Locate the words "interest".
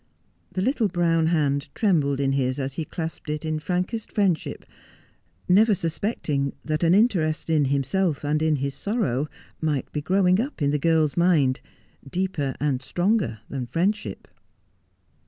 6.95-7.51